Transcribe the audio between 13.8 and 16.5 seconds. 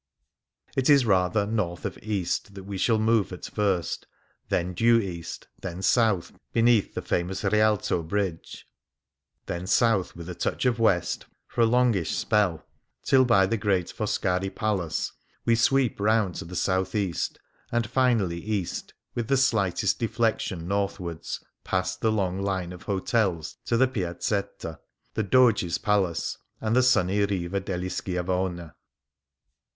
Foscari Palace we sweep round to